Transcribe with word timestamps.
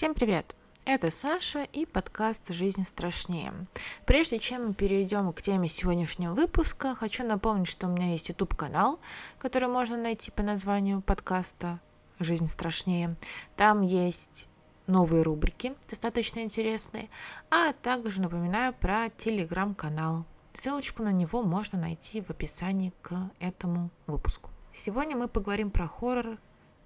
Всем 0.00 0.14
привет! 0.14 0.56
Это 0.86 1.10
Саша 1.10 1.62
и 1.62 1.84
подкаст 1.84 2.48
«Жизнь 2.54 2.84
страшнее». 2.84 3.52
Прежде 4.06 4.38
чем 4.38 4.68
мы 4.68 4.72
перейдем 4.72 5.30
к 5.34 5.42
теме 5.42 5.68
сегодняшнего 5.68 6.32
выпуска, 6.32 6.94
хочу 6.94 7.22
напомнить, 7.22 7.68
что 7.68 7.86
у 7.86 7.90
меня 7.90 8.12
есть 8.12 8.30
YouTube-канал, 8.30 8.98
который 9.38 9.68
можно 9.68 9.98
найти 9.98 10.30
по 10.30 10.42
названию 10.42 11.02
подкаста 11.02 11.80
«Жизнь 12.18 12.46
страшнее». 12.46 13.14
Там 13.56 13.82
есть 13.82 14.48
новые 14.86 15.22
рубрики, 15.22 15.74
достаточно 15.86 16.40
интересные, 16.40 17.10
а 17.50 17.74
также 17.74 18.22
напоминаю 18.22 18.72
про 18.72 19.10
телеграм-канал. 19.10 20.24
Ссылочку 20.54 21.02
на 21.02 21.12
него 21.12 21.42
можно 21.42 21.78
найти 21.78 22.22
в 22.22 22.30
описании 22.30 22.94
к 23.02 23.30
этому 23.38 23.90
выпуску. 24.06 24.48
Сегодня 24.72 25.14
мы 25.14 25.28
поговорим 25.28 25.70
про 25.70 25.86
хоррор 25.86 26.38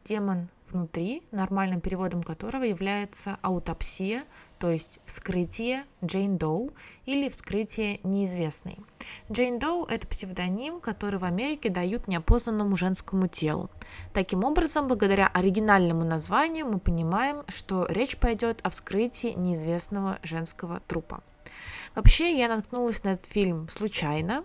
демон 0.05 0.49
внутри, 0.71 1.23
нормальным 1.31 1.81
переводом 1.81 2.23
которого 2.23 2.65
является 2.65 3.39
аутопсия, 3.43 4.25
то 4.59 4.71
есть 4.71 5.01
вскрытие 5.05 5.85
Джейн 6.05 6.37
Доу 6.37 6.73
или 7.07 7.29
вскрытие 7.29 8.01
неизвестной. 8.03 8.79
Джейн 9.31 9.59
Доу– 9.59 9.85
это 9.89 10.07
псевдоним, 10.07 10.81
который 10.81 11.19
в 11.19 11.25
Америке 11.25 11.71
дают 11.71 12.09
неопознанному 12.09 12.77
женскому 12.77 13.29
телу. 13.29 13.71
Таким 14.13 14.45
образом, 14.45 14.89
благодаря 14.89 15.29
оригинальному 15.29 16.05
названию 16.05 16.67
мы 16.67 16.79
понимаем, 16.79 17.45
что 17.49 17.87
речь 17.89 18.17
пойдет 18.17 18.61
о 18.63 18.71
вскрытии 18.71 19.35
неизвестного 19.37 20.19
женского 20.23 20.81
трупа. 20.87 21.23
Вообще, 21.95 22.37
я 22.37 22.49
наткнулась 22.49 23.05
на 23.05 23.11
этот 23.11 23.27
фильм 23.27 23.69
случайно, 23.69 24.45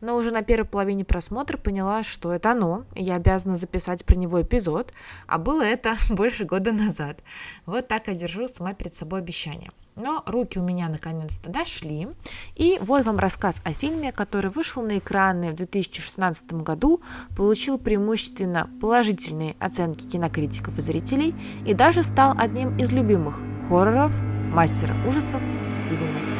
но 0.00 0.16
уже 0.16 0.30
на 0.30 0.42
первой 0.42 0.66
половине 0.66 1.04
просмотра 1.04 1.56
поняла, 1.56 2.02
что 2.02 2.32
это 2.32 2.52
оно, 2.52 2.84
и 2.94 3.02
я 3.02 3.16
обязана 3.16 3.56
записать 3.56 4.04
про 4.04 4.16
него 4.16 4.42
эпизод, 4.42 4.92
а 5.26 5.38
было 5.38 5.62
это 5.62 5.96
больше 6.10 6.44
года 6.44 6.72
назад. 6.72 7.22
Вот 7.66 7.88
так 7.88 8.08
я 8.08 8.14
держу 8.14 8.48
сама 8.48 8.74
перед 8.74 8.94
собой 8.94 9.20
обещание. 9.20 9.70
Но 9.98 10.22
руки 10.26 10.58
у 10.58 10.62
меня 10.62 10.88
наконец-то 10.88 11.50
дошли. 11.50 12.08
И 12.54 12.78
вот 12.80 13.04
вам 13.04 13.18
рассказ 13.18 13.60
о 13.64 13.72
фильме, 13.72 14.12
который 14.12 14.50
вышел 14.50 14.82
на 14.82 14.98
экраны 14.98 15.50
в 15.50 15.56
2016 15.56 16.52
году, 16.52 17.00
получил 17.36 17.78
преимущественно 17.78 18.70
положительные 18.80 19.56
оценки 19.58 20.06
кинокритиков 20.06 20.78
и 20.78 20.80
зрителей 20.80 21.34
и 21.66 21.74
даже 21.74 22.04
стал 22.04 22.34
одним 22.38 22.78
из 22.78 22.92
любимых 22.92 23.40
хорроров 23.68 24.12
мастера 24.52 24.94
ужасов 25.06 25.42
Стивена 25.72 26.37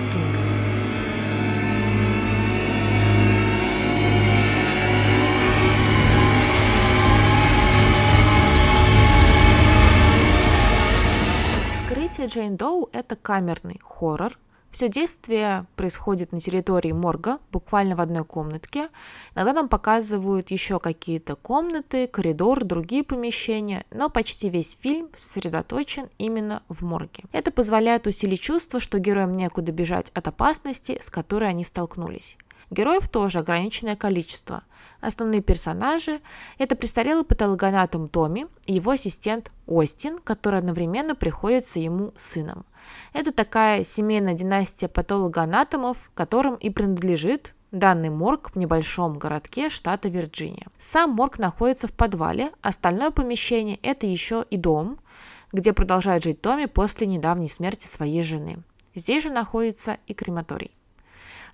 Джейн 12.28 12.56
Доу– 12.56 12.90
это 12.92 13.16
камерный 13.16 13.80
хоррор, 13.82 14.38
все 14.70 14.88
действие 14.88 15.64
происходит 15.76 16.30
на 16.30 16.38
территории 16.38 16.92
морга, 16.92 17.38
буквально 17.50 17.96
в 17.96 18.00
одной 18.00 18.24
комнатке. 18.24 18.90
Иногда 19.34 19.54
нам 19.54 19.68
показывают 19.68 20.50
еще 20.50 20.78
какие-то 20.78 21.36
комнаты, 21.36 22.06
коридор, 22.06 22.64
другие 22.64 23.02
помещения, 23.02 23.86
но 23.90 24.10
почти 24.10 24.50
весь 24.50 24.76
фильм 24.78 25.08
сосредоточен 25.16 26.08
именно 26.18 26.62
в 26.68 26.84
морге. 26.84 27.24
Это 27.32 27.50
позволяет 27.50 28.06
усилить 28.06 28.42
чувство, 28.42 28.78
что 28.78 28.98
героям 28.98 29.32
некуда 29.32 29.72
бежать 29.72 30.10
от 30.10 30.28
опасности, 30.28 30.98
с 31.00 31.08
которой 31.08 31.48
они 31.48 31.64
столкнулись. 31.64 32.36
Героев 32.70 33.08
тоже 33.08 33.38
ограниченное 33.38 33.96
количество. 33.96 34.62
Основные 35.00 35.40
персонажи– 35.40 36.20
это 36.58 36.74
престарелый 36.74 37.24
патологоанатом 37.24 38.08
Томми 38.08 38.46
и 38.66 38.74
его 38.74 38.92
ассистент 38.92 39.50
Остин, 39.66 40.18
который 40.18 40.58
одновременно 40.58 41.14
приходится 41.14 41.78
ему 41.78 42.12
сыном. 42.16 42.66
Это 43.12 43.32
такая 43.32 43.84
семейная 43.84 44.34
династия 44.34 44.88
патологоанатомов, 44.88 46.10
которым 46.14 46.56
и 46.56 46.70
принадлежит 46.70 47.54
данный 47.70 48.10
морг 48.10 48.50
в 48.50 48.56
небольшом 48.56 49.18
городке 49.18 49.68
штата 49.68 50.08
Вирджиния. 50.08 50.66
Сам 50.78 51.10
морг 51.10 51.38
находится 51.38 51.86
в 51.86 51.92
подвале, 51.92 52.50
остальное 52.60 53.10
помещение– 53.10 53.78
это 53.82 54.06
еще 54.06 54.44
и 54.50 54.56
дом, 54.56 54.98
где 55.52 55.72
продолжает 55.72 56.24
жить 56.24 56.40
Томми 56.40 56.66
после 56.66 57.06
недавней 57.06 57.48
смерти 57.48 57.86
своей 57.86 58.22
жены. 58.22 58.62
Здесь 58.94 59.22
же 59.22 59.30
находится 59.30 59.98
и 60.06 60.14
крематорий. 60.14 60.77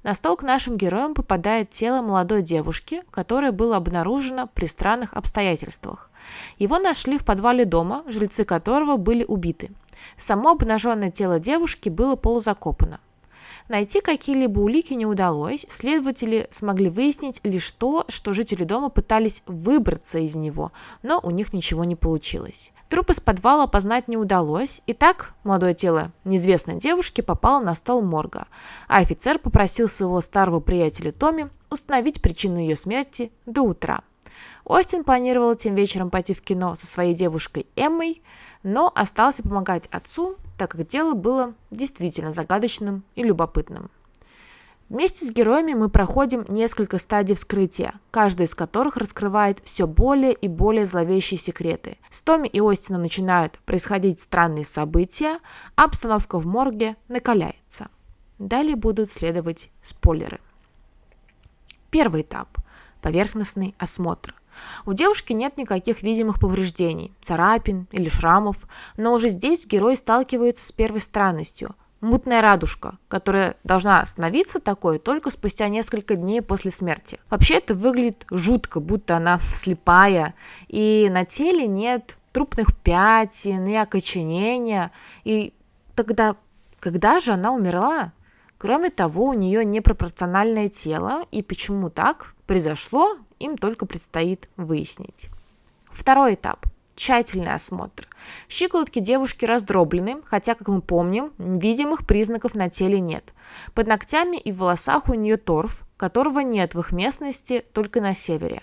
На 0.05 0.13
стол 0.13 0.37
к 0.37 0.43
нашим 0.43 0.77
героям 0.77 1.15
попадает 1.15 1.71
тело 1.71 2.03
молодой 2.03 2.43
девушки, 2.43 3.03
которое 3.11 3.53
было 3.53 3.77
обнаружено 3.77 4.47
при 4.47 4.67
странных 4.67 5.15
обстоятельствах. 5.15 6.11
Его 6.59 6.79
нашли 6.79 7.17
в 7.17 7.25
подвале 7.25 7.65
дома, 7.65 8.05
жильцы 8.07 8.45
которого 8.45 8.99
были 8.99 9.25
убиты. 9.25 9.71
Само 10.19 10.51
обнаженное 10.51 11.11
тело 11.11 11.41
девушки 11.41 11.89
было 11.89 12.17
полузакопано. 12.17 13.01
Найти 13.69 14.03
какие-либо 14.03 14.61
улики 14.61 14.93
не 14.93 15.07
удалось, 15.07 15.65
следователи 15.71 16.49
смогли 16.51 16.91
выяснить 16.91 17.41
лишь 17.45 17.71
то, 17.73 18.05
что 18.09 18.35
жители 18.35 18.65
дома 18.65 18.91
пытались 18.91 19.43
выбраться 19.47 20.19
из 20.19 20.37
него, 20.37 20.73
но 21.03 21.19
у 21.23 21.31
них 21.31 21.55
ничего 21.55 21.85
не 21.85 21.97
получилось. 21.97 22.73
Труп 22.91 23.11
из 23.11 23.21
подвала 23.21 23.65
опознать 23.65 24.07
не 24.07 24.19
удалось, 24.19 24.83
и 24.87 24.93
так 24.93 25.33
молодое 25.45 25.73
тело 25.73 26.13
неизвестной 26.25 26.77
девушки 26.77 27.23
попало 27.23 27.63
на 27.65 27.75
стол 27.75 28.03
морга, 28.03 28.49
а 28.87 28.99
офицер 28.99 29.39
попросил 29.39 29.89
своего 29.89 30.21
старого 30.21 30.61
приятеля 30.61 31.11
Томми 31.11 31.49
установить 31.71 32.21
причину 32.21 32.59
ее 32.59 32.77
смерти 32.77 33.33
до 33.47 33.63
утра. 33.63 34.03
Остин 34.65 35.05
планировал 35.05 35.57
тем 35.57 35.75
вечером 35.75 36.11
пойти 36.11 36.35
в 36.35 36.43
кино 36.43 36.75
со 36.75 36.87
своей 36.87 37.15
девушкой 37.15 37.67
Эммой, 37.77 38.23
но 38.63 38.93
остался 38.95 39.43
помогать 39.43 39.89
отцу, 39.91 40.37
так 40.57 40.71
как 40.73 40.87
дело 40.87 41.15
было 41.15 41.55
действительно 41.71 42.33
загадочным 42.33 43.03
и 43.15 43.23
любопытным. 43.23 43.91
Вместе 44.91 45.25
с 45.25 45.33
героями 45.33 45.73
мы 45.73 45.89
проходим 45.89 46.45
несколько 46.49 46.99
стадий 46.99 47.35
вскрытия, 47.35 47.95
каждая 48.11 48.47
из 48.47 48.55
которых 48.55 48.97
раскрывает 48.97 49.61
все 49.65 49.87
более 49.87 50.35
и 50.35 50.47
более 50.47 50.85
зловещие 50.85 51.39
секреты. 51.39 51.97
С 52.11 52.21
Томми 52.21 52.49
и 52.49 52.61
Остином 52.61 53.03
начинают 53.03 53.59
происходить 53.61 54.21
странные 54.21 54.65
события, 54.65 55.41
а 55.75 55.85
обстановка 55.85 56.39
в 56.39 56.47
морге 56.47 56.97
накаляется. 57.09 57.89
Далее 58.39 58.77
будут 58.77 59.09
следовать 59.09 59.71
спойлеры. 59.81 60.39
Первый 61.91 62.23
этап– 62.23 62.59
поверхностный 63.01 63.75
осмотр. 63.79 64.35
У 64.87 64.93
девушки 64.93 65.33
нет 65.33 65.57
никаких 65.57 66.03
видимых 66.03 66.41
повреждений, 66.41 67.13
царапин 67.23 67.87
или 67.93 68.09
шрамов, 68.09 68.57
но 68.97 69.13
уже 69.13 69.29
здесь 69.29 69.67
герой 69.67 69.97
сталкивается 69.97 70.67
с 70.67 70.73
первой 70.73 71.01
странностью– 71.01 71.75
мутная 72.05 72.43
радужка, 72.43 72.99
которая 73.09 73.57
должна 73.65 74.05
становиться 74.05 74.61
такой 74.61 74.99
только 74.99 75.31
спустя 75.31 75.69
несколько 75.69 76.15
дней 76.15 76.43
после 76.43 76.71
смерти. 76.71 77.19
Вообще 77.31 77.57
это 77.57 77.75
выглядит 77.75 78.27
жутко, 78.31 78.79
будто 78.79 79.17
она 79.17 79.41
слепая, 79.55 80.35
и 80.69 81.09
на 81.11 81.25
теле 81.25 81.67
нет 81.67 82.19
трупных 82.33 82.77
пятен 82.77 83.67
и 83.67 83.75
окоченения. 83.75 84.93
И 85.25 85.53
тогда, 85.95 86.37
когда 86.79 87.19
же 87.21 87.33
она 87.33 87.53
умерла? 87.53 88.13
Кроме 88.59 88.91
того, 88.91 89.27
у 89.27 89.33
нее 89.33 89.65
непропорциональное 89.65 90.69
тело, 90.69 91.25
и 91.31 91.43
почему 91.43 91.91
так 91.91 92.35
произошло, 92.47 93.17
им 93.39 93.57
только 93.57 93.87
предстоит 93.87 94.49
выяснить. 94.57 95.29
Второй 95.91 96.35
этап– 96.35 96.67
тщательный 96.95 97.55
осмотр. 97.55 98.09
Щиколотки 98.49 98.99
девушки 98.99 99.45
раздроблены, 99.45 100.23
хотя, 100.25 100.55
как 100.55 100.69
мы 100.69 100.81
помним, 100.81 101.33
видимых 101.39 102.07
признаков 102.07 102.55
на 102.55 102.69
теле 102.69 103.01
нет. 103.01 103.33
Под 103.75 103.87
ногтями 103.87 104.37
и 104.37 104.53
в 104.53 104.59
волосах 104.59 105.09
у 105.09 105.15
нее 105.15 105.37
торф, 105.37 105.87
которого 105.97 106.41
нет 106.41 106.75
в 106.75 106.81
их 106.81 106.93
местности 106.93 107.65
только 107.73 108.01
на 108.01 108.15
севере. 108.15 108.63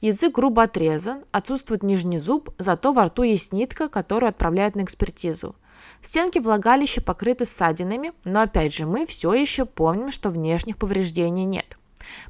Язык 0.00 0.34
грубо 0.34 0.64
отрезан, 0.64 1.24
отсутствует 1.30 1.82
нижний 1.82 2.18
зуб, 2.18 2.50
зато 2.58 2.92
во 2.92 3.04
рту 3.04 3.22
есть 3.22 3.52
нитка, 3.52 3.88
которую 3.88 4.28
отправляют 4.28 4.74
на 4.74 4.82
экспертизу. 4.82 5.54
Стенки 6.02 6.38
влагалища 6.38 7.00
покрыты 7.00 7.44
ссадинами, 7.44 8.12
но 8.24 8.42
опять 8.42 8.74
же 8.74 8.86
мы 8.86 9.06
все 9.06 9.32
еще 9.32 9.64
помним, 9.64 10.10
что 10.10 10.30
внешних 10.30 10.76
повреждений 10.76 11.44
нет. 11.44 11.78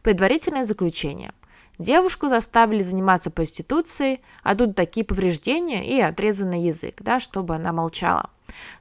Предварительное 0.02 0.64
заключение. 0.64 1.32
Девушку 1.78 2.28
заставили 2.28 2.82
заниматься 2.82 3.30
проституцией, 3.30 4.20
а 4.42 4.54
тут 4.54 4.76
такие 4.76 5.04
повреждения 5.04 5.84
и 5.86 6.00
отрезанный 6.00 6.62
язык, 6.62 6.96
да, 7.00 7.18
чтобы 7.18 7.54
она 7.54 7.72
молчала. 7.72 8.30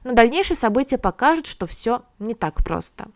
Но 0.04 0.12
дальнейшие 0.12 0.56
события 0.56 0.98
покажут, 0.98 1.46
что 1.46 1.66
все 1.66 2.02
не 2.18 2.34
так 2.34 2.64
просто. 2.64 3.08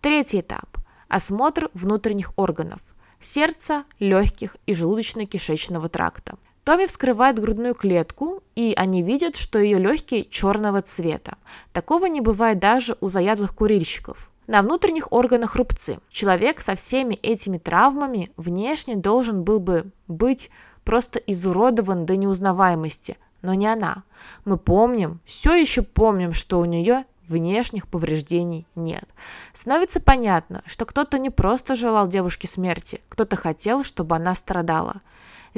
Третий 0.00 0.40
этап– 0.40 0.78
осмотр 1.08 1.70
внутренних 1.74 2.32
органов– 2.36 2.80
сердца, 3.20 3.84
легких 3.98 4.56
и 4.66 4.72
желудочно-кишечного 4.72 5.88
тракта. 5.88 6.38
Томми 6.64 6.86
вскрывает 6.86 7.38
грудную 7.38 7.74
клетку, 7.74 8.42
и 8.54 8.74
они 8.76 9.02
видят, 9.02 9.36
что 9.36 9.58
ее 9.58 9.78
легкие 9.78 10.24
черного 10.24 10.82
цвета. 10.82 11.38
Такого 11.72 12.06
не 12.06 12.20
бывает 12.20 12.58
даже 12.58 12.96
у 13.00 13.08
заядлых 13.08 13.54
курильщиков. 13.54 14.30
На 14.48 14.62
внутренних 14.62 15.12
органах 15.12 15.56
рубцы. 15.56 15.98
Человек 16.10 16.62
со 16.62 16.74
всеми 16.74 17.16
этими 17.16 17.58
травмами 17.58 18.30
внешне 18.38 18.96
должен 18.96 19.44
был 19.44 19.60
бы 19.60 19.90
быть 20.08 20.50
просто 20.84 21.18
изуродован 21.18 22.06
до 22.06 22.16
неузнаваемости, 22.16 23.18
но 23.42 23.52
не 23.52 23.66
она. 23.66 24.04
Мы 24.46 24.56
помним, 24.56 25.20
все 25.26 25.54
еще 25.54 25.82
помним, 25.82 26.32
что 26.32 26.60
у 26.60 26.64
нее 26.64 27.04
внешних 27.28 27.88
повреждений 27.88 28.66
нет. 28.74 29.04
Становится 29.52 30.00
понятно, 30.00 30.62
что 30.64 30.86
кто-то 30.86 31.18
не 31.18 31.28
просто 31.28 31.76
желал 31.76 32.08
девушке 32.08 32.48
смерти, 32.48 33.02
кто-то 33.10 33.36
хотел, 33.36 33.84
чтобы 33.84 34.16
она 34.16 34.34
страдала. 34.34 35.02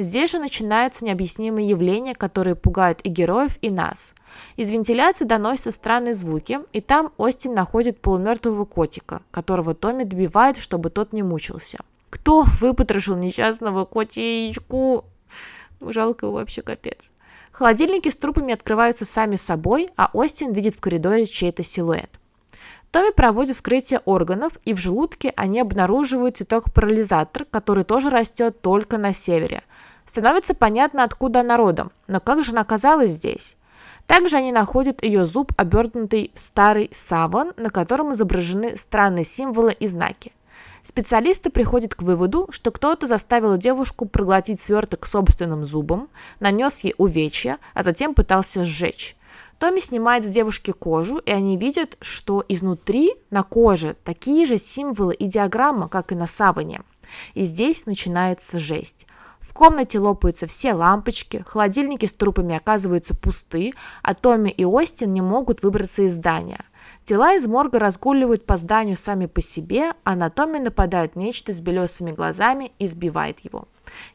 Здесь 0.01 0.31
же 0.31 0.39
начинаются 0.39 1.05
необъяснимые 1.05 1.69
явления, 1.69 2.15
которые 2.15 2.55
пугают 2.55 3.01
и 3.03 3.09
героев, 3.09 3.59
и 3.61 3.69
нас. 3.69 4.15
Из 4.55 4.71
вентиляции 4.71 5.25
доносятся 5.25 5.69
странные 5.69 6.15
звуки, 6.15 6.59
и 6.73 6.81
там 6.81 7.11
Остин 7.17 7.53
находит 7.53 8.01
полумертвого 8.01 8.65
котика, 8.65 9.21
которого 9.29 9.75
Томми 9.75 10.03
добивает, 10.03 10.57
чтобы 10.57 10.89
тот 10.89 11.13
не 11.13 11.21
мучился. 11.21 11.77
Кто 12.09 12.43
выпотрошил 12.59 13.15
несчастного 13.15 13.85
котичку? 13.85 15.05
Жалко 15.79 16.25
его 16.25 16.33
вообще 16.33 16.63
капец. 16.63 17.11
Холодильники 17.51 18.09
с 18.09 18.17
трупами 18.17 18.55
открываются 18.55 19.05
сами 19.05 19.35
собой, 19.35 19.87
а 19.97 20.09
Остин 20.13 20.51
видит 20.51 20.73
в 20.73 20.81
коридоре 20.81 21.27
чей-то 21.27 21.61
силуэт. 21.61 22.09
Томми 22.89 23.11
проводит 23.11 23.55
вскрытие 23.55 24.01
органов, 24.05 24.53
и 24.65 24.73
в 24.73 24.77
желудке 24.77 25.31
они 25.35 25.59
обнаруживают 25.59 26.37
цветок-парализатор, 26.37 27.45
который 27.45 27.83
тоже 27.83 28.09
растет 28.09 28.61
только 28.61 28.97
на 28.97 29.13
севере. 29.13 29.61
Становится 30.05 30.53
понятно, 30.53 31.03
откуда 31.03 31.41
она 31.41 31.57
родом, 31.57 31.91
но 32.07 32.19
как 32.19 32.43
же 32.43 32.51
она 32.51 32.61
оказалась 32.61 33.11
здесь? 33.11 33.57
Также 34.07 34.37
они 34.37 34.51
находят 34.51 35.03
ее 35.03 35.25
зуб, 35.25 35.53
обернутый 35.57 36.31
в 36.33 36.39
старый 36.39 36.89
саван, 36.91 37.53
на 37.57 37.69
котором 37.69 38.11
изображены 38.11 38.75
странные 38.75 39.23
символы 39.23 39.73
и 39.73 39.87
знаки. 39.87 40.33
Специалисты 40.83 41.51
приходят 41.51 41.93
к 41.93 42.01
выводу, 42.01 42.47
что 42.49 42.71
кто-то 42.71 43.05
заставил 43.05 43.55
девушку 43.57 44.07
проглотить 44.07 44.59
сверток 44.59 45.05
собственным 45.05 45.63
зубом, 45.63 46.09
нанес 46.39 46.79
ей 46.83 46.95
увечья, 46.97 47.59
а 47.73 47.83
затем 47.83 48.15
пытался 48.15 48.63
сжечь. 48.63 49.15
Томми 49.59 49.79
снимает 49.79 50.25
с 50.25 50.29
девушки 50.29 50.71
кожу, 50.71 51.19
и 51.19 51.29
они 51.29 51.55
видят, 51.55 51.95
что 52.01 52.43
изнутри 52.49 53.13
на 53.29 53.43
коже 53.43 53.95
такие 54.03 54.47
же 54.47 54.57
символы 54.57 55.13
и 55.13 55.27
диаграмма, 55.27 55.87
как 55.87 56.11
и 56.11 56.15
на 56.15 56.25
саване. 56.25 56.81
И 57.35 57.43
здесь 57.43 57.85
начинается 57.85 58.57
жесть. 58.57 59.05
В 59.41 59.53
комнате 59.53 59.99
лопаются 59.99 60.47
все 60.47 60.73
лампочки, 60.73 61.43
холодильники 61.47 62.05
с 62.05 62.13
трупами 62.13 62.55
оказываются 62.55 63.15
пусты, 63.15 63.73
а 64.01 64.13
Томми 64.13 64.49
и 64.49 64.63
Остин 64.63 65.13
не 65.13 65.21
могут 65.21 65.63
выбраться 65.63 66.03
из 66.03 66.15
здания. 66.15 66.63
Тела 67.03 67.33
из 67.33 67.47
морга 67.47 67.79
разгуливают 67.79 68.45
по 68.45 68.57
зданию 68.57 68.95
сами 68.95 69.25
по 69.25 69.41
себе, 69.41 69.93
а 70.03 70.15
на 70.15 70.29
Томми 70.29 70.59
нападает 70.59 71.15
нечто 71.15 71.51
с 71.51 71.59
белесыми 71.59 72.11
глазами 72.11 72.71
и 72.79 72.87
сбивает 72.87 73.39
его. 73.39 73.67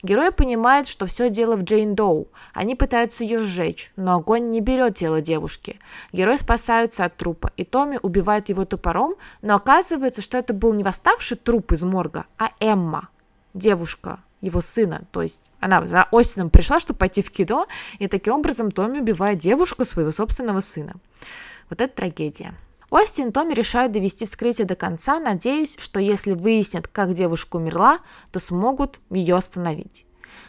Герой 0.03 0.33
понимает, 0.33 0.89
что 0.89 1.07
все 1.07 1.29
дело 1.29 1.57
в 1.57 1.65
Джейн 1.65 1.95
Доу. 1.95 2.29
Они 2.55 2.75
пытаются 2.75 3.25
ее 3.25 3.39
сжечь, 3.39 3.93
но 3.97 4.17
огонь 4.17 4.49
не 4.49 4.61
берет 4.61 4.95
тело 4.95 5.21
девушки. 5.21 5.79
Герои 6.13 6.37
спасаются 6.37 7.05
от 7.05 7.17
трупа, 7.17 7.53
и 7.57 7.65
Томми 7.65 7.99
убивает 8.01 8.49
его 8.49 8.65
топором, 8.65 9.17
но 9.43 9.57
оказывается, 9.57 10.23
что 10.23 10.39
это 10.39 10.55
был 10.55 10.73
не 10.73 10.85
восставший 10.85 11.37
труп 11.37 11.73
из 11.73 11.83
морга, 11.83 12.27
а 12.39 12.53
Эмма, 12.61 13.09
девушка, 13.53 14.21
его 14.41 14.61
сына. 14.61 15.07
То 15.13 15.23
есть 15.23 15.43
она 15.61 15.87
за 15.87 16.05
Остином 16.13 16.51
пришла, 16.51 16.81
чтобы 16.81 16.99
пойти 16.99 17.23
в 17.23 17.31
кино, 17.31 17.67
и 17.99 18.09
таким 18.09 18.35
образом 18.35 18.71
Томми 18.71 19.01
убивает 19.01 19.39
девушку 19.39 19.85
своего 19.85 20.11
собственного 20.11 20.61
сына. 20.61 20.95
Вот 21.71 21.81
это 21.81 21.95
трагедия. 21.95 22.55
Остин 22.91 23.29
и 23.29 23.33
Томми 23.33 23.53
решают 23.53 23.93
довести 23.93 24.27
вскрытие 24.27 24.67
до 24.67 24.77
конца, 24.77 25.19
надеясь, 25.19 25.77
что 25.79 25.99
если 25.99 26.35
выяснят, 26.35 26.87
как 26.87 27.15
девушка 27.15 27.57
умерла, 27.57 27.99
то 28.31 28.39
смогут 28.39 29.01
ее 29.11 29.35
остановить. 29.35 30.07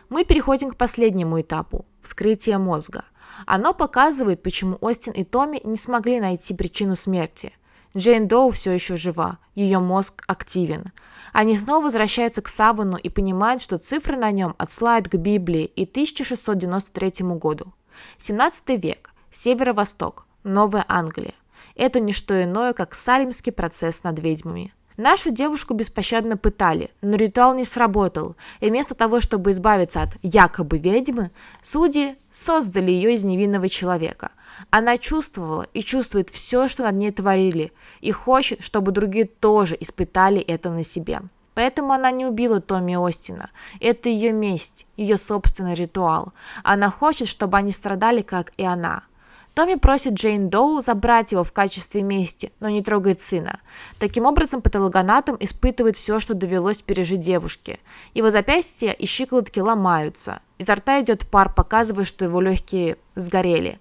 Мы 0.10 0.24
переходим 0.24 0.72
к 0.72 0.78
последнему 0.78 1.42
этапу– 1.42 1.86
вскрытие 2.02 2.60
мозга. 2.60 3.06
Оно 3.46 3.74
показывает, 3.74 4.44
почему 4.44 4.78
Остин 4.82 5.14
и 5.14 5.24
Томми 5.24 5.62
не 5.64 5.78
смогли 5.78 6.20
найти 6.20 6.54
причину 6.54 6.96
смерти. 6.96 7.54
Джейн 7.98 8.28
Доу 8.28 8.52
все 8.52 8.74
еще 8.74 8.96
жива, 8.96 9.40
ее 9.56 9.80
мозг 9.80 10.24
активен. 10.28 10.92
Они 11.34 11.58
снова 11.58 11.86
возвращаются 11.86 12.44
к 12.44 12.48
Савану 12.48 12.96
и 12.96 13.10
понимают, 13.10 13.60
что 13.60 13.80
цифры 13.80 14.16
на 14.18 14.30
нем 14.30 14.54
отсылают 14.60 15.08
к 15.08 15.16
Библии 15.16 15.66
и 15.66 15.84
1693 15.86 17.26
году. 17.38 17.74
17 18.18 18.84
век, 18.84 19.10
северо-восток, 19.32 20.28
Новая 20.44 20.86
Англия– 20.88 21.34
это 21.76 22.00
не 22.00 22.14
что 22.14 22.44
иное, 22.44 22.74
как 22.74 22.94
салимский 22.94 23.52
процесс 23.52 24.04
над 24.04 24.20
ведьмами. 24.20 24.76
Нашу 24.98 25.32
девушку 25.32 25.74
беспощадно 25.74 26.38
пытали, 26.38 26.92
но 27.02 27.18
ритуал 27.18 27.56
не 27.56 27.64
сработал, 27.64 28.36
и 28.60 28.70
вместо 28.70 28.94
того, 28.94 29.22
чтобы 29.22 29.52
избавиться 29.52 30.02
от 30.02 30.18
якобы 30.22 30.78
ведьмы, 30.78 31.32
судьи 31.62 32.16
создали 32.30 32.92
ее 32.92 33.16
из 33.16 33.24
невинного 33.24 33.70
человека. 33.70 34.32
Она 34.70 34.98
чувствовала 34.98 35.68
и 35.74 35.82
чувствует 35.82 36.30
все, 36.30 36.68
что 36.68 36.84
над 36.84 36.96
ней 36.96 37.12
творили, 37.12 37.72
и 38.02 38.12
хочет, 38.12 38.62
чтобы 38.62 38.92
другие 38.92 39.26
тоже 39.26 39.78
испытали 39.80 40.42
это 40.42 40.70
на 40.70 40.84
себе. 40.84 41.22
Поэтому 41.54 41.94
она 41.94 42.12
не 42.12 42.26
убила 42.26 42.62
Томми 42.62 42.96
Остина. 42.96 43.50
Это 43.80 44.10
ее 44.10 44.32
месть, 44.32 44.86
ее 44.96 45.18
собственный 45.18 45.74
ритуал. 45.74 46.34
Она 46.64 46.90
хочет, 46.90 47.28
чтобы 47.28 47.58
они 47.58 47.72
страдали, 47.72 48.22
как 48.22 48.54
и 48.58 48.64
она– 48.64 49.04
Томми 49.58 49.74
просит 49.74 50.14
Джейн 50.14 50.52
Доу 50.52 50.82
забрать 50.82 51.32
его 51.32 51.44
в 51.44 51.52
качестве 51.52 52.04
мести, 52.04 52.52
но 52.60 52.70
не 52.70 52.84
трогает 52.84 53.20
сына. 53.20 53.60
Таким 53.98 54.28
образом, 54.28 54.62
патологоанатом 54.62 55.36
испытывает 55.40 55.98
все, 55.98 56.20
что 56.20 56.36
довелось 56.36 56.84
пережить 56.84 57.22
девушке. 57.22 57.80
Его 58.14 58.30
запястья 58.30 58.92
и 58.92 59.08
щиколотки 59.08 59.60
ломаются. 59.60 60.42
Изо 60.60 60.76
рта 60.76 61.02
идет 61.02 61.28
пар, 61.28 61.52
показывая, 61.52 62.06
что 62.06 62.24
его 62.24 62.40
легкие 62.40 62.98
сгорели. 63.16 63.80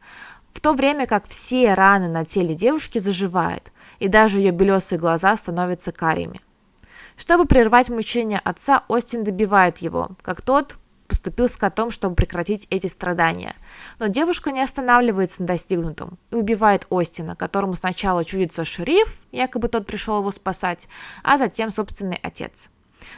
В 0.56 0.60
то 0.62 0.72
время 0.72 1.06
как 1.06 1.28
все 1.28 1.74
раны 1.74 2.08
на 2.08 2.24
теле 2.24 2.54
девушки 2.54 2.98
заживают, 2.98 3.72
и 3.98 4.08
даже 4.08 4.38
ее 4.38 4.52
белесые 4.52 4.98
глаза 4.98 5.36
становятся 5.36 5.92
карими. 5.92 6.40
Чтобы 7.18 7.44
прервать 7.44 7.90
мучения 7.90 8.40
отца, 8.42 8.82
Остин 8.88 9.22
добивает 9.22 9.78
его, 9.78 10.12
как 10.22 10.40
тот 10.40 10.78
поступил 11.08 11.46
с 11.46 11.58
котом, 11.58 11.90
чтобы 11.90 12.14
прекратить 12.14 12.66
эти 12.70 12.86
страдания. 12.86 13.54
Но 13.98 14.06
девушка 14.06 14.50
не 14.50 14.62
останавливается 14.62 15.42
на 15.42 15.48
достигнутом 15.48 16.18
и 16.30 16.36
убивает 16.36 16.86
Остина, 16.88 17.36
которому 17.36 17.76
сначала 17.76 18.24
чудится 18.24 18.64
шериф, 18.64 19.26
якобы 19.32 19.68
тот 19.68 19.86
пришел 19.86 20.20
его 20.20 20.30
спасать, 20.30 20.88
а 21.22 21.36
затем 21.36 21.70
собственный 21.70 22.18
отец. 22.22 22.70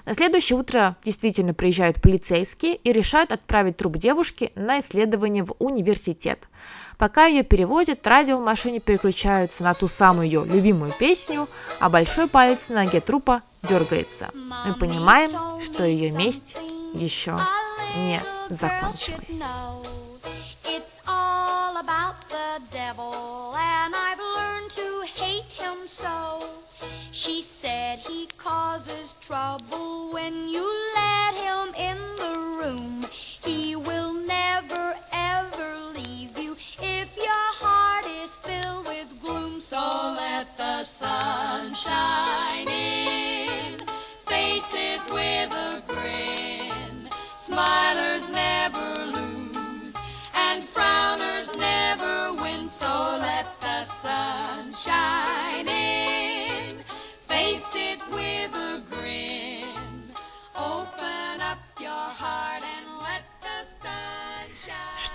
На 0.04 0.14
следующее 0.14 0.58
утро 0.58 0.96
действительно 1.04 1.54
приезжают 1.54 2.00
полицейские 2.00 2.76
и 2.76 2.92
решают 2.92 3.32
отправить 3.32 3.76
труп 3.76 3.96
девушки 3.96 4.52
на 4.54 4.80
исследование 4.80 5.44
в 5.44 5.54
университет. 5.58 6.48
Пока 6.96 7.26
ее 7.26 7.42
перевозят, 7.42 8.06
радио 8.06 8.38
в 8.38 8.44
машине 8.44 8.80
переключаются 8.80 9.62
на 9.62 9.74
ту 9.74 9.86
самую 9.86 10.26
ее 10.26 10.44
любимую 10.44 10.92
песню, 10.98 11.48
а 11.78 11.88
большой 11.88 12.28
палец 12.28 12.68
на 12.68 12.84
ноге 12.84 13.00
трупа 13.00 13.42
дергается. 13.62 14.30
Мы 14.34 14.74
понимаем, 14.74 15.60
что 15.60 15.84
ее 15.84 16.10
месть 16.10 16.56
еще 16.94 17.38
не 17.96 18.20
закончилась. 18.48 19.42
It's 20.64 21.00
all 21.06 21.76
about 21.78 22.16
the 22.28 22.60
devil, 22.70 23.54
and 23.56 23.94
I've 23.94 24.18
learned 24.18 24.70
to 24.72 25.02
hate 25.06 25.52
him 25.52 25.86
so. 25.86 26.67
She 27.10 27.40
said 27.42 28.00
he 28.00 28.28
causes 28.36 29.14
trouble 29.20 30.12
when 30.12 30.48
you 30.48 30.87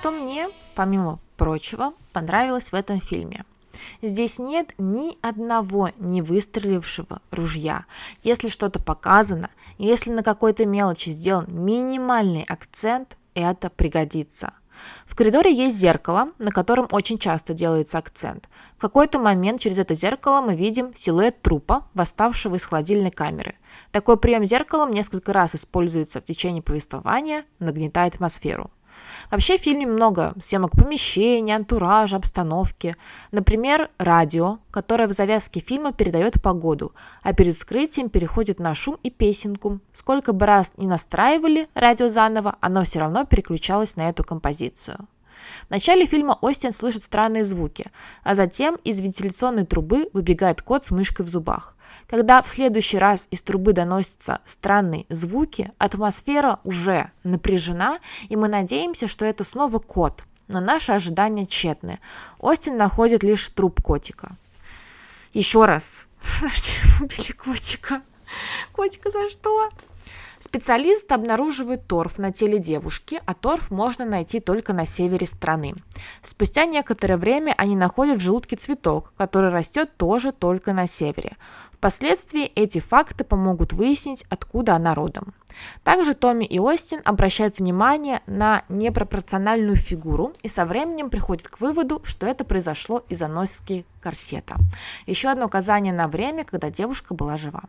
Что 0.04 0.12
мне, 0.12 0.50
помимо 0.76 1.20
прочего, 1.38 1.94
понравилось 2.12 2.74
в 2.74 2.76
этом 2.76 3.00
фильме– 3.00 3.46
Здесь 4.02 4.38
нет 4.38 4.74
ни 4.78 5.18
одного 5.22 5.92
не 5.98 6.22
выстрелившего 6.22 7.22
ружья. 7.32 7.86
Если 8.22 8.50
что-то 8.50 8.82
показано, 8.82 9.50
если 9.78 10.12
на 10.12 10.24
какой-то 10.24 10.66
мелочи 10.66 11.10
сделан 11.10 11.48
минимальный 11.50 12.44
акцент, 12.44 13.18
это 13.34 13.70
пригодится. 13.70 14.54
В 15.06 15.16
коридоре 15.16 15.54
есть 15.54 15.78
зеркало, 15.78 16.32
на 16.38 16.52
котором 16.52 16.88
очень 16.92 17.18
часто 17.18 17.54
делается 17.54 17.98
акцент. 17.98 18.50
В 18.78 18.82
какой-то 18.82 19.20
момент 19.20 19.60
через 19.60 19.78
это 19.78 19.96
зеркало 19.96 20.42
мы 20.42 20.56
видим 20.56 20.94
силуэт 20.96 21.42
трупа, 21.42 21.88
восставшего 21.94 22.56
из 22.56 22.66
холодильной 22.66 23.12
камеры. 23.12 23.56
Такой 23.92 24.18
прием 24.18 24.46
зеркалом 24.46 24.92
несколько 24.92 25.32
раз 25.34 25.56
используется 25.56 26.20
в 26.20 26.26
течение 26.26 26.62
повествования, 26.62 27.46
нагнетая 27.60 28.08
атмосферу. 28.08 28.70
Вообще 29.32 29.58
в 29.58 29.62
фильме 29.62 29.86
много 29.86 30.34
съемок 30.42 30.72
помещений, 30.72 31.56
антуража, 31.56 32.18
обстановки. 32.18 32.96
Например, 33.32 33.90
радио, 33.98 34.60
которое 34.72 35.08
в 35.08 35.14
завязке 35.14 35.60
фильма 35.60 35.94
передает 35.94 36.42
погоду, 36.42 36.94
а 37.22 37.34
перед 37.34 37.58
скрытием 37.58 38.10
переходит 38.10 38.60
на 38.60 38.74
шум 38.76 38.98
и 39.04 39.10
песенку. 39.10 39.80
Сколько 39.92 40.34
бы 40.34 40.46
раз 40.46 40.74
не 40.78 40.88
настраивали 40.88 41.68
радио 41.74 42.08
заново, 42.08 42.58
оно 42.62 42.84
все 42.84 43.00
равно 43.00 43.26
переключалось 43.26 43.96
на 43.96 44.10
эту 44.10 44.24
композицию. 44.24 45.08
В 45.68 45.72
начале 45.72 46.06
фильма 46.06 46.38
Остин 46.42 46.72
слышит 46.72 47.04
странные 47.04 47.44
звуки, 47.44 47.92
а 48.24 48.36
затем 48.36 48.76
из 48.84 49.02
вентиляционной 49.02 49.66
трубы 49.66 50.10
выбегает 50.14 50.62
кот 50.62 50.84
с 50.84 50.92
мышкой 50.92 51.26
в 51.26 51.30
зубах. 51.30 51.76
Когда 52.08 52.42
в 52.42 52.48
следующий 52.48 52.98
раз 52.98 53.28
из 53.32 53.42
трубы 53.42 53.74
доносятся 53.74 54.40
странные 54.46 55.06
звуки, 55.10 55.72
атмосфера 55.78 56.60
уже 56.64 57.12
напряжена, 57.24 58.00
и 58.30 58.36
мы 58.36 58.48
надеемся, 58.48 59.08
что 59.08 59.26
это 59.26 59.44
снова 59.44 59.80
кот. 59.80 60.24
Но 60.48 60.60
наши 60.60 60.92
ожидания 60.92 61.46
тщетны. 61.46 62.00
Остин 62.40 62.78
находит 62.78 63.24
лишь 63.24 63.48
труп 63.50 63.82
котика. 63.82 64.36
Еще 65.34 65.66
раз. 65.66 66.06
Убили 67.02 67.32
котика. 67.32 68.02
Котика 68.74 69.10
за 69.10 69.30
что? 69.30 69.70
Специалист 70.44 71.10
обнаруживает 71.10 71.88
торф 71.88 72.18
на 72.18 72.34
теле 72.34 72.60
девушки, 72.60 73.22
а 73.26 73.34
торф 73.34 73.72
можно 73.72 74.04
найти 74.04 74.42
только 74.42 74.74
на 74.74 74.86
севере 74.86 75.26
страны. 75.26 75.74
Спустя 76.22 76.66
некоторое 76.66 77.16
время 77.16 77.56
они 77.58 77.78
находят 77.78 78.18
в 78.18 78.22
желудке 78.22 78.58
цветок, 78.58 79.14
который 79.16 79.52
растет 79.52 79.96
тоже 79.96 80.34
только 80.34 80.74
на 80.74 80.86
севере. 80.86 81.38
Впоследствии 81.84 82.46
эти 82.46 82.80
факты 82.80 83.26
помогут 83.26 83.74
выяснить, 83.74 84.26
откуда 84.30 84.76
она 84.76 84.96
родом. 84.96 85.34
Также 85.84 86.14
Томми 86.14 86.46
и 86.46 86.58
Остин 86.58 87.02
обращают 87.04 87.60
внимание 87.60 88.22
на 88.26 88.64
непропорциональную 88.70 89.76
фигуру 89.76 90.32
и 90.44 90.48
со 90.48 90.64
временем 90.64 91.10
приходят 91.10 91.46
к 91.50 91.60
выводу, 91.60 92.00
что 92.06 92.26
это 92.26 92.46
произошло 92.46 93.04
из-за 93.10 93.28
носки 93.28 93.86
корсета. 94.00 94.56
Еще 95.08 95.28
одно 95.28 95.48
указание 95.48 95.92
на 95.92 96.08
время, 96.08 96.46
когда 96.46 96.70
девушка 96.70 97.14
была 97.14 97.36
жива. 97.36 97.64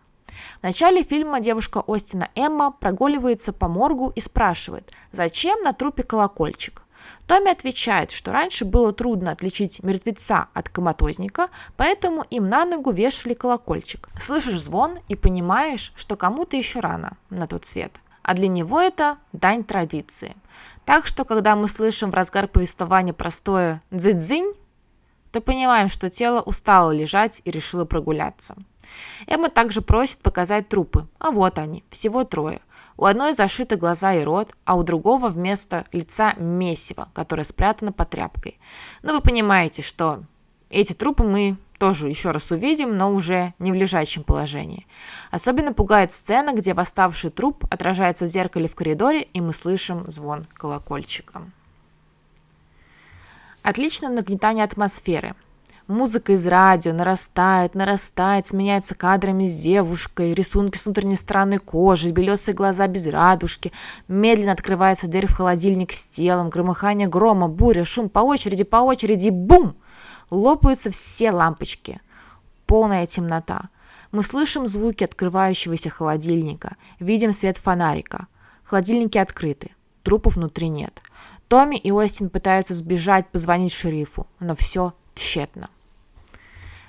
В 0.61 0.63
начале 0.63 1.03
фильма 1.03 1.41
девушка 1.41 1.83
Остина 1.85 2.29
Эмма 2.37 2.71
прогуливается 2.71 3.53
по 3.53 3.67
моргу 3.67 4.13
и 4.15 4.21
спрашивает, 4.21 4.93
зачем 5.11 5.61
на 5.63 5.73
трупе 5.73 6.05
колокольчик. 6.05 6.84
Томми 7.27 7.51
отвечает, 7.51 8.11
что 8.11 8.33
раньше 8.33 8.65
было 8.65 8.93
трудно 8.93 9.33
отличить 9.33 9.83
мертвеца 9.83 10.49
от 10.53 10.69
коматозника, 10.69 11.49
поэтому 11.77 12.25
им 12.31 12.49
на 12.49 12.65
ногу 12.65 12.91
вешали 12.91 13.35
колокольчик. 13.35 14.09
Слышишь 14.19 14.61
звон 14.61 14.99
и 15.09 15.17
понимаешь, 15.17 15.93
что 15.97 16.17
кому-то 16.17 16.57
еще 16.57 16.81
рано 16.81 17.17
на 17.31 17.47
тот 17.47 17.65
свет. 17.65 17.93
А 18.23 18.35
для 18.35 18.49
него 18.49 18.81
это 18.81 19.19
дань 19.33 19.65
традиции. 19.65 20.37
Так 20.85 21.07
что, 21.07 21.25
когда 21.25 21.57
мы 21.57 21.69
слышим 21.69 22.11
в 22.11 22.15
разгар 22.15 22.47
повествования 22.47 23.13
простое 23.15 23.83
«дзидзинь», 23.91 24.53
то 25.33 25.41
понимаем, 25.41 25.89
что 25.89 26.11
тело 26.11 26.41
устало 26.43 26.93
лежать 26.93 27.43
и 27.45 27.51
решило 27.51 27.85
прогуляться. 27.85 28.55
Эмма 29.27 29.51
также 29.51 29.81
просит 29.81 30.21
показать 30.21 30.69
трупы, 30.69 31.09
а 31.19 31.31
вот 31.31 31.59
они, 31.59 31.83
всего 31.91 32.25
трое. 32.25 32.61
У 32.97 33.07
одной 33.07 33.33
зашиты 33.33 33.77
глаза 33.77 34.15
и 34.15 34.23
рот, 34.23 34.51
а 34.65 34.77
у 34.77 34.83
другого 34.83 35.29
вместо 35.29 35.85
лица 35.93 36.35
месиво, 36.35 37.09
которое 37.13 37.45
спрятано 37.45 37.93
под 37.93 38.11
тряпкой. 38.11 38.59
Но 39.03 39.15
вы 39.15 39.21
понимаете, 39.21 39.83
что 39.83 40.23
эти 40.71 40.93
трупы 40.93 41.25
мы 41.25 41.57
тоже 41.79 42.09
еще 42.09 42.31
раз 42.31 42.51
увидим, 42.51 42.97
но 42.97 43.13
уже 43.13 43.53
не 43.59 43.73
в 43.73 43.75
лежачем 43.75 44.23
положении. 44.23 44.87
Особенно 45.31 45.73
пугает 45.73 46.13
сцена, 46.13 46.53
где 46.55 46.73
восставший 46.73 47.31
труп 47.31 47.65
отражается 47.71 48.27
в 48.27 48.29
зеркале 48.29 48.69
в 48.69 48.75
коридоре, 48.75 49.23
и 49.23 49.41
мы 49.41 49.53
слышим 49.53 50.09
звон 50.09 50.47
колокольчика. 50.55 51.43
Отличное 53.63 54.11
нагнетание 54.11 54.65
атмосферы. 54.65 55.35
Музыка 55.87 56.33
из 56.33 56.47
радио 56.47 56.95
нарастает, 56.95 57.75
нарастает, 57.75 58.47
сменяется 58.47 58.95
кадрами 58.95 59.47
с 59.47 59.55
девушкой, 59.55 60.33
рисунки 60.33 60.79
с 60.79 60.87
внутренней 60.87 61.17
стороны 61.17 61.59
кожи, 61.59 62.11
белесые 62.11 62.55
глаза 62.55 62.87
без 62.87 63.07
радужки. 63.07 63.71
Медленно 64.09 64.53
открывается 64.53 65.09
дверь 65.09 65.27
в 65.27 65.35
холодильник 65.35 65.93
с 65.93 66.07
телом, 66.07 66.49
громыхание 66.49 67.07
грома, 67.07 67.49
буря, 67.49 67.85
шум 67.85 68.09
по 68.09 68.21
очереди, 68.21 68.65
по 68.65 68.77
очереди, 68.77 69.29
бум! 69.29 69.77
Лопаются 70.31 70.91
все 70.91 71.31
лампочки. 71.31 72.01
Полная 72.65 73.05
темнота. 73.05 73.69
Мы 74.11 74.23
слышим 74.23 74.67
звуки 74.67 75.05
открывающегося 75.05 75.91
холодильника, 75.91 76.77
видим 76.99 77.31
свет 77.31 77.59
фонарика. 77.59 78.29
Холодильники 78.63 79.19
открыты, 79.19 79.73
трупов 80.03 80.37
внутри 80.37 80.71
нет. 80.71 80.99
Томми 81.49 81.77
и 81.77 81.91
Остин 81.91 82.31
пытаются 82.31 82.73
сбежать, 82.73 83.29
позвонить 83.29 83.75
шерифу, 83.75 84.27
но 84.41 84.55
все 84.55 84.95
тщетно. 85.15 85.69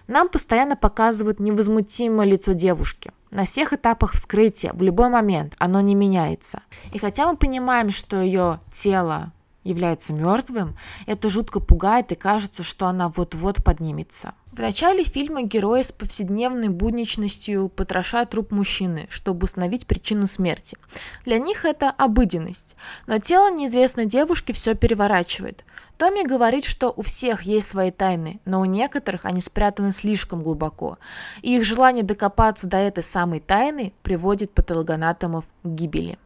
Нам 0.08 0.30
постоянно 0.30 0.76
показывают 0.76 1.40
невозмутимое 1.40 2.28
лицо 2.28 2.54
девушки. 2.54 3.12
На 3.32 3.46
всех 3.46 3.74
этапах 3.74 4.14
вскрытия, 4.14 4.72
в 4.74 4.82
любой 4.82 5.10
момент, 5.10 5.56
оно 5.58 5.82
не 5.82 5.96
меняется. 5.96 6.62
И 6.94 7.00
хотя 7.00 7.30
мы 7.30 7.38
понимаем, 7.38 7.90
что 7.90 8.22
ее 8.22 8.60
тело 8.72 9.32
является 9.66 10.14
мертвым, 10.14 10.78
это 11.08 11.30
жутко 11.30 11.60
пугает 11.60 12.12
и 12.12 12.16
кажется, 12.16 12.64
что 12.64 12.86
она 12.86 13.10
вот-вот 13.10 13.64
поднимется. 13.64 14.34
В 14.52 14.60
начале 14.60 15.04
фильма 15.04 15.42
герои 15.42 15.82
с 15.82 15.92
повседневной 15.92 16.70
будничностью 16.70 17.68
потрошают 17.68 18.30
труп 18.30 18.52
мужчины, 18.52 19.08
чтобы 19.10 19.46
установить 19.46 19.86
причину 19.86 20.28
смерти. 20.28 20.78
Для 21.26 21.40
них 21.40 21.66
это 21.66 21.90
обыденность. 21.90 22.78
Но 23.08 23.20
тело 23.20 23.52
неизвестной 23.52 24.06
девушки 24.06 24.54
все 24.54 24.76
переворачивает. 24.76 25.66
Томми 25.98 26.28
говорит, 26.28 26.66
что 26.66 26.94
у 26.96 27.02
всех 27.02 27.44
есть 27.44 27.68
свои 27.68 27.90
тайны, 27.90 28.40
но 28.44 28.60
у 28.60 28.66
некоторых 28.66 29.24
они 29.24 29.40
спрятаны 29.40 29.92
слишком 29.92 30.44
глубоко, 30.44 30.98
и 31.42 31.56
их 31.56 31.64
желание 31.64 32.04
докопаться 32.04 32.68
до 32.68 32.78
этой 32.78 33.04
самой 33.04 33.40
тайны 33.40 33.94
приводит 34.04 34.52
патологоанатомов 34.52 35.46
к 35.64 35.68
гибели. 35.68 36.18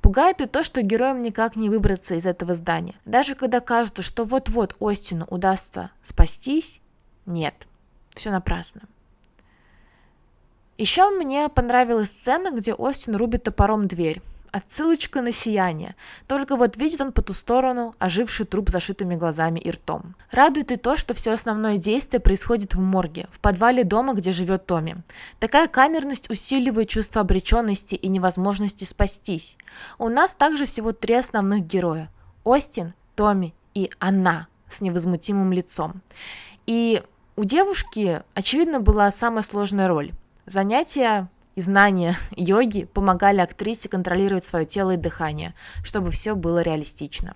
Пугает 0.00 0.40
и 0.40 0.46
то, 0.46 0.62
что 0.62 0.82
героям 0.82 1.22
никак 1.22 1.56
не 1.56 1.68
выбраться 1.68 2.14
из 2.14 2.26
этого 2.26 2.54
здания. 2.54 2.94
Даже 3.04 3.34
когда 3.34 3.58
кажется, 3.58 4.02
что 4.02 4.24
вот-вот 4.24 4.76
Остину 4.78 5.26
удастся 5.28 5.90
спастись, 6.02 6.80
нет, 7.26 7.54
все 8.10 8.30
напрасно. 8.30 8.82
Еще 10.78 11.10
мне 11.10 11.48
понравилась 11.48 12.10
сцена, 12.10 12.50
где 12.50 12.72
Остин 12.74 13.16
рубит 13.16 13.42
топором 13.42 13.88
дверь. 13.88 14.22
Отсылочка 14.52 15.22
на 15.22 15.32
сияние. 15.32 15.96
Только 16.28 16.56
вот 16.56 16.76
видит 16.76 17.00
он 17.00 17.12
по 17.12 17.22
ту 17.22 17.32
сторону 17.32 17.94
оживший 17.98 18.44
труп 18.44 18.68
зашитыми 18.68 19.16
глазами 19.16 19.58
и 19.58 19.70
ртом. 19.70 20.14
Радует 20.30 20.70
и 20.70 20.76
то, 20.76 20.96
что 20.98 21.14
все 21.14 21.32
основное 21.32 21.78
действие 21.78 22.20
происходит 22.20 22.74
в 22.74 22.80
морге, 22.80 23.28
в 23.32 23.40
подвале 23.40 23.82
дома, 23.82 24.12
где 24.12 24.30
живет 24.30 24.66
Томми. 24.66 25.02
Такая 25.38 25.68
камерность 25.68 26.28
усиливает 26.28 26.90
чувство 26.90 27.22
обреченности 27.22 27.94
и 27.94 28.08
невозможности 28.08 28.84
спастись. 28.84 29.56
У 29.98 30.08
нас 30.08 30.34
также 30.34 30.66
всего 30.66 30.92
три 30.92 31.14
основных 31.14 31.66
героя. 31.66 32.10
Остин, 32.44 32.92
Томми 33.16 33.54
и 33.74 33.90
она 33.98 34.48
с 34.68 34.82
невозмутимым 34.82 35.52
лицом. 35.52 36.02
И 36.66 37.02
у 37.36 37.44
девушки, 37.44 38.22
очевидно, 38.34 38.80
была 38.80 39.10
самая 39.10 39.42
сложная 39.42 39.88
роль. 39.88 40.12
Занятие 40.44 41.28
и 41.54 41.60
знания 41.60 42.16
йоги 42.36 42.84
помогали 42.84 43.40
актрисе 43.40 43.88
контролировать 43.88 44.44
свое 44.44 44.64
тело 44.64 44.92
и 44.92 44.96
дыхание, 44.96 45.54
чтобы 45.82 46.10
все 46.10 46.34
было 46.34 46.60
реалистично. 46.60 47.34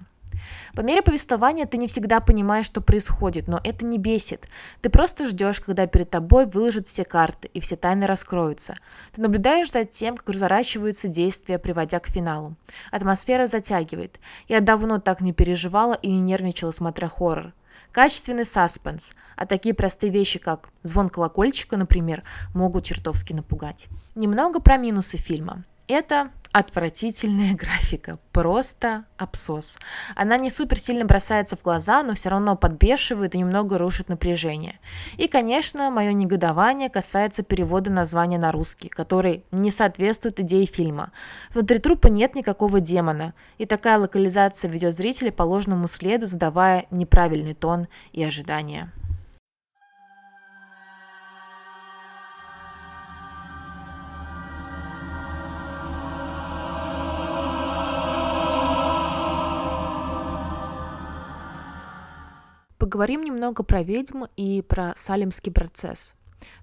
По 0.74 0.82
мере 0.82 1.02
повествования 1.02 1.66
ты 1.66 1.76
не 1.76 1.88
всегда 1.88 2.20
понимаешь, 2.20 2.66
что 2.66 2.80
происходит, 2.80 3.48
но 3.48 3.60
это 3.64 3.86
не 3.86 3.98
бесит. 3.98 4.46
Ты 4.80 4.90
просто 4.90 5.26
ждешь, 5.26 5.60
когда 5.60 5.86
перед 5.86 6.10
тобой 6.10 6.46
выложат 6.46 6.88
все 6.88 7.04
карты 7.04 7.48
и 7.52 7.60
все 7.60 7.76
тайны 7.76 8.06
раскроются. 8.06 8.74
Ты 9.14 9.22
наблюдаешь 9.22 9.72
за 9.72 9.84
тем, 9.84 10.16
как 10.16 10.28
разворачиваются 10.28 11.08
действия, 11.08 11.58
приводя 11.58 11.98
к 11.98 12.08
финалу. 12.08 12.56
Атмосфера 12.90 13.46
затягивает. 13.46 14.20
Я 14.48 14.60
давно 14.60 14.98
так 14.98 15.20
не 15.20 15.32
переживала 15.32 15.94
и 15.94 16.08
не 16.08 16.20
нервничала, 16.20 16.70
смотря 16.70 17.08
хоррор. 17.08 17.52
Качественный 17.96 18.44
саспенс, 18.44 19.14
а 19.36 19.46
такие 19.46 19.74
простые 19.74 20.12
вещи, 20.12 20.38
как 20.38 20.68
звон 20.82 21.08
колокольчика, 21.08 21.78
например, 21.78 22.24
могут 22.54 22.84
чертовски 22.84 23.32
напугать. 23.32 23.86
Немного 24.14 24.60
про 24.60 24.76
минусы 24.76 25.16
фильма. 25.16 25.64
Это 25.88 26.30
отвратительная 26.52 27.54
графика, 27.56 28.18
просто 28.32 29.04
абсос. 29.18 29.76
Она 30.14 30.38
не 30.38 30.48
супер 30.48 30.78
сильно 30.78 31.04
бросается 31.04 31.54
в 31.54 31.62
глаза, 31.62 32.02
но 32.02 32.14
все 32.14 32.30
равно 32.30 32.56
подбешивает 32.56 33.34
и 33.34 33.38
немного 33.38 33.76
рушит 33.76 34.08
напряжение. 34.08 34.80
И, 35.18 35.28
конечно, 35.28 35.90
мое 35.90 36.12
негодование 36.14 36.88
касается 36.88 37.42
перевода 37.42 37.90
названия 37.90 38.38
на 38.38 38.52
русский, 38.52 38.88
который 38.88 39.44
не 39.52 39.70
соответствует 39.70 40.40
идее 40.40 40.64
фильма. 40.64 41.12
Внутри 41.52 41.78
трупа 41.78 42.06
нет 42.06 42.34
никакого 42.34 42.80
демона, 42.80 43.34
и 43.58 43.66
такая 43.66 43.98
локализация 43.98 44.70
ведет 44.70 44.94
зрителя 44.94 45.32
по 45.32 45.42
ложному 45.42 45.88
следу, 45.88 46.26
задавая 46.26 46.86
неправильный 46.90 47.54
тон 47.54 47.86
и 48.12 48.24
ожидания. 48.24 48.90
Поговорим 62.86 63.22
немного 63.22 63.64
про 63.64 63.82
ведьм 63.82 64.26
и 64.36 64.62
про 64.62 64.94
Салимский 64.94 65.50
процесс. 65.50 66.14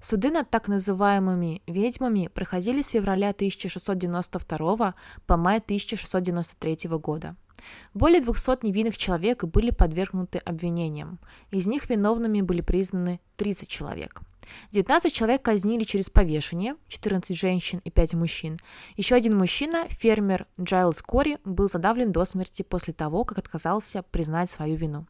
Суды 0.02 0.32
над 0.32 0.50
так 0.50 0.70
называемыми 0.70 1.62
ведьмами 1.68 2.30
проходили 2.34 2.82
с 2.82 2.92
февраля 2.92 3.32
1692 3.32 4.96
по 5.28 5.36
май 5.36 5.58
1693 5.58 6.90
года. 6.92 7.36
Более 7.94 8.22
200 8.22 8.66
невинных 8.66 8.98
человек 8.98 9.44
были 9.44 9.72
подвергнуты 9.72 10.38
обвинениям. 10.38 11.20
Из 11.52 11.68
них 11.68 11.90
виновными 11.90 12.40
были 12.40 12.62
признаны 12.62 13.20
30 13.36 13.68
человек. 13.68 14.22
19 14.72 15.12
человек 15.12 15.42
казнили 15.42 15.84
через 15.84 16.10
повешение, 16.10 16.78
14 16.88 17.38
женщин 17.38 17.82
и 17.84 17.92
5 17.92 18.14
мужчин. 18.14 18.60
Еще 18.96 19.16
один 19.16 19.38
мужчина, 19.38 19.90
фермер 19.90 20.48
Джайлз 20.58 21.02
Кори, 21.02 21.40
был 21.44 21.68
задавлен 21.68 22.14
до 22.14 22.24
смерти 22.24 22.62
после 22.62 22.94
того, 22.94 23.26
как 23.26 23.40
отказался 23.40 24.04
признать 24.04 24.50
свою 24.50 24.78
вину. 24.78 25.06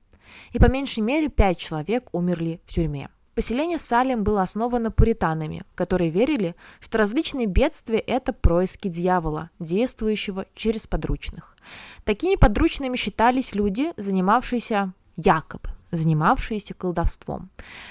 И 0.52 0.60
по 0.60 0.70
меньшей 0.70 1.02
мере 1.02 1.30
5 1.30 1.58
человек 1.58 2.10
умерли 2.12 2.62
в 2.66 2.74
тюрьме. 2.74 3.10
Поселение 3.36 3.80
Салем 3.80 4.24
было 4.24 4.44
основано 4.44 4.92
пуританами, 4.92 5.64
которые 5.74 6.12
верили, 6.12 6.56
что 6.80 7.00
различные 7.00 7.48
бедствия– 7.48 7.98
это 8.08 8.32
происки 8.32 8.90
дьявола, 8.90 9.50
действующего 9.60 10.46
через 10.54 10.86
подручных. 10.86 11.56
Такими 12.04 12.36
подручными 12.36 12.96
считались 12.96 13.56
люди, 13.56 13.92
занимавшиеся 13.98 14.94
якобы 15.16 15.70
занимавшиеся 15.96 16.74
колдовством. 16.74 17.50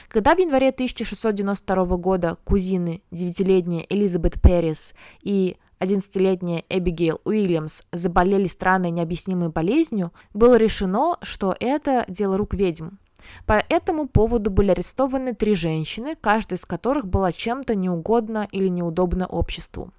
Когда 0.09 0.35
в 0.35 0.39
январе 0.39 0.71
1692 0.71 1.97
года 1.97 2.37
кузины, 2.45 3.03
девятилетняя 3.11 3.87
Элизабет 3.89 4.41
Перрис 4.43 4.95
и 5.23 5.57
11-летняя 5.83 6.65
Эбигейл 6.69 7.21
Уильямс 7.25 7.83
заболели 7.93 8.47
странной 8.47 8.91
необъяснимой 8.91 9.49
болезнью, 9.49 10.13
было 10.33 10.55
решено, 10.55 11.17
что 11.23 11.57
это 11.59 12.05
дело 12.09 12.37
рук 12.37 12.55
ведьм. 12.55 12.99
По 13.47 13.65
этому 13.69 14.09
поводу 14.09 14.51
были 14.51 14.71
арестованы 14.71 15.35
три 15.35 15.55
женщины, 15.55 16.17
каждая 16.21 16.59
из 16.59 16.65
которых 16.65 17.07
была 17.07 17.33
чем-то 17.33 17.75
неугодна 17.75 18.49
или 18.51 18.69
неудобна 18.69 19.27
обществу. 19.27 19.91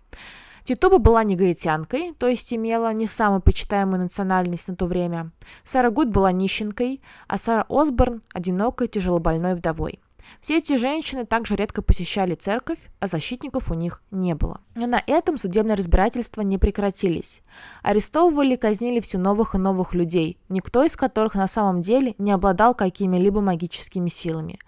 Титуба 0.63 0.97
была 0.97 1.25
негритянкой, 1.25 2.13
то 2.17 2.27
есть 2.27 2.53
имела 2.53 2.93
не 2.93 3.05
самую 3.05 3.41
почитаемую 3.41 3.99
национальность 3.99 4.69
на 4.69 4.75
то 4.77 4.85
время. 4.85 5.31
Сара 5.65 5.89
Гуд 5.89 6.07
была 6.07 6.31
нищенкой, 6.31 7.01
а 7.27 7.37
Сара 7.37 7.65
Осборн– 7.67 8.21
одинокой 8.33 8.87
тяжелобольной 8.87 9.55
вдовой. 9.55 9.99
Все 10.41 10.57
эти 10.57 10.77
женщины 10.77 11.25
также 11.25 11.55
редко 11.55 11.81
посещали 11.81 12.35
церковь, 12.35 12.79
а 12.99 13.07
защитников 13.07 13.71
у 13.71 13.73
них 13.73 14.01
не 14.11 14.35
было. 14.35 14.61
Но 14.75 14.87
на 14.87 15.01
этом 15.05 15.37
судебные 15.37 15.75
разбирательства 15.75 16.41
не 16.41 16.57
прекратились. 16.57 17.41
Арестовывали 17.81 18.55
и 18.55 18.57
казнили 18.57 18.99
все 18.99 19.17
новых 19.17 19.55
и 19.55 19.57
новых 19.57 19.93
людей, 19.93 20.37
никто 20.49 20.83
из 20.83 20.95
которых 20.95 21.35
на 21.35 21.47
самом 21.47 21.81
деле 21.81 22.15
не 22.17 22.31
обладал 22.31 22.75
какими-либо 22.75 23.41
магическими 23.41 24.09
силами. 24.09 24.59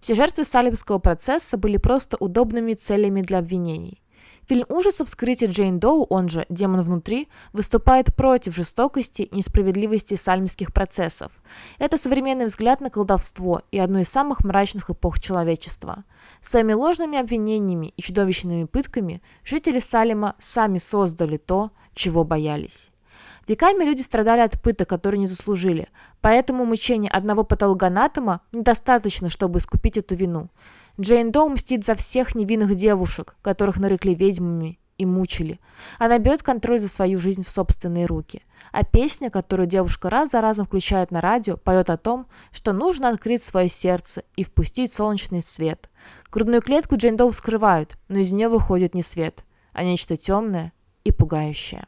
Все 0.00 0.14
жертвы 0.14 0.44
Салимского 0.44 0.98
процесса 0.98 1.56
были 1.56 1.78
просто 1.78 2.18
удобными 2.18 2.74
целями 2.74 3.22
для 3.22 3.38
обвинений. 3.38 4.02
Фильм 4.46 4.66
ужасов 4.68 5.08
«Вскрытие 5.08 5.50
Джейн 5.50 5.78
Доу», 5.78 6.04
он 6.04 6.28
же 6.28 6.44
«Демон 6.50 6.82
внутри», 6.82 7.28
выступает 7.52 8.14
против 8.14 8.54
жестокости 8.54 9.22
и 9.22 9.36
несправедливости 9.36 10.14
сальмских 10.14 10.72
процессов. 10.72 11.32
Это 11.78 11.96
современный 11.96 12.46
взгляд 12.46 12.80
на 12.82 12.90
колдовство 12.90 13.62
и 13.70 13.78
одну 13.78 14.00
из 14.00 14.08
самых 14.08 14.44
мрачных 14.44 14.90
эпох 14.90 15.18
человечества. 15.18 16.04
Своими 16.42 16.74
ложными 16.74 17.18
обвинениями 17.18 17.94
и 17.96 18.02
чудовищными 18.02 18.64
пытками 18.64 19.22
жители 19.44 19.78
Салима 19.78 20.34
сами 20.38 20.76
создали 20.76 21.38
то, 21.38 21.70
чего 21.94 22.22
боялись. 22.24 22.90
Веками 23.48 23.84
люди 23.84 24.02
страдали 24.02 24.40
от 24.40 24.60
пыток, 24.60 24.88
которые 24.88 25.20
не 25.20 25.26
заслужили, 25.26 25.88
поэтому 26.20 26.64
мучение 26.64 27.10
одного 27.10 27.44
патологоанатома 27.44 28.40
недостаточно, 28.52 29.28
чтобы 29.28 29.58
искупить 29.58 29.98
эту 29.98 30.14
вину. 30.14 30.50
Джейн 31.00 31.32
Доу 31.32 31.48
мстит 31.48 31.84
за 31.84 31.94
всех 31.94 32.34
невинных 32.34 32.74
девушек, 32.76 33.36
которых 33.42 33.78
нарекли 33.78 34.14
ведьмами 34.14 34.78
и 34.96 35.04
мучили. 35.04 35.58
Она 35.98 36.18
берет 36.18 36.42
контроль 36.44 36.78
за 36.78 36.88
свою 36.88 37.18
жизнь 37.18 37.42
в 37.42 37.48
собственные 37.48 38.06
руки. 38.06 38.42
А 38.70 38.84
песня, 38.84 39.28
которую 39.28 39.66
девушка 39.66 40.08
раз 40.08 40.30
за 40.30 40.40
разом 40.40 40.66
включает 40.66 41.10
на 41.10 41.20
радио, 41.20 41.56
поет 41.56 41.90
о 41.90 41.96
том, 41.96 42.26
что 42.52 42.72
нужно 42.72 43.08
открыть 43.08 43.42
свое 43.42 43.68
сердце 43.68 44.22
и 44.36 44.44
впустить 44.44 44.92
солнечный 44.92 45.42
свет. 45.42 45.90
Грудную 46.30 46.62
клетку 46.62 46.96
Джейн 46.96 47.16
Доу 47.16 47.30
вскрывают, 47.30 47.98
но 48.08 48.18
из 48.18 48.32
нее 48.32 48.48
выходит 48.48 48.94
не 48.94 49.02
свет, 49.02 49.44
а 49.72 49.82
нечто 49.82 50.16
темное 50.16 50.72
и 51.02 51.10
пугающее. 51.10 51.86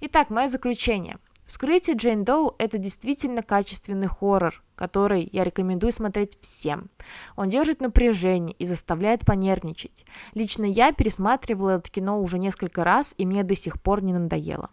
Итак, 0.00 0.30
мое 0.30 0.48
заключение. 0.48 1.18
Вскрытие 1.48 1.96
Джейн 1.96 2.24
Доу– 2.24 2.54
это 2.58 2.76
действительно 2.76 3.42
качественный 3.42 4.06
хоррор, 4.06 4.62
который 4.74 5.30
я 5.32 5.44
рекомендую 5.44 5.94
смотреть 5.94 6.38
всем. 6.42 6.90
Он 7.36 7.48
держит 7.48 7.80
напряжение 7.80 8.54
и 8.58 8.66
заставляет 8.66 9.24
понервничать. 9.24 10.04
Лично 10.34 10.66
я 10.66 10.92
пересматривала 10.92 11.78
это 11.78 11.90
кино 11.90 12.20
уже 12.20 12.38
несколько 12.38 12.84
раз, 12.84 13.14
и 13.16 13.24
мне 13.24 13.44
до 13.44 13.56
сих 13.56 13.80
пор 13.80 14.02
не 14.02 14.12
надоело. 14.12 14.68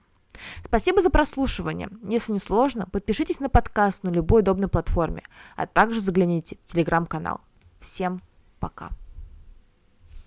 Спасибо 0.65 1.01
за 1.01 1.09
прослушивание. 1.09 1.87
Если 2.03 2.33
не 2.33 2.39
сложно, 2.39 2.87
подпишитесь 2.91 3.39
на 3.39 3.47
подкаст 3.47 4.03
на 4.03 4.09
любой 4.09 4.41
удобной 4.41 4.67
платформе, 4.67 5.23
а 5.55 5.67
также 5.67 6.01
загляните 6.01 6.57
в 6.65 6.73
телеграм-канал. 6.73 7.39
Всем 7.79 8.21
пока. 8.59 8.89